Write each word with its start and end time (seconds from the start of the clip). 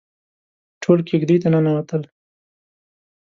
ټول 0.81 0.99
کېږدۍ 1.09 1.37
ته 1.43 1.47
ننوتل. 1.53 2.01